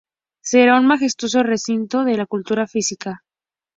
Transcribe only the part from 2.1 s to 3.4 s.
la cultura física.